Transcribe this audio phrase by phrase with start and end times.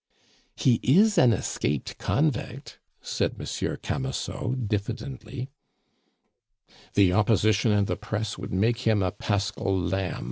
[0.55, 5.51] "He is an escaped convict," said Monsieur Camusot, diffidently.
[6.95, 10.19] "The Opposition and the Press would make him a paschal lamb!"